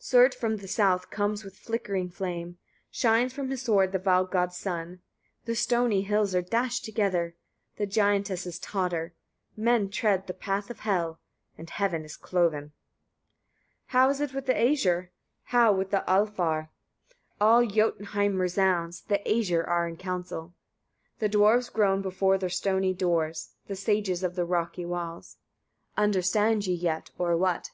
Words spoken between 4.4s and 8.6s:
sun. The stony hills are dashed together, the giantesses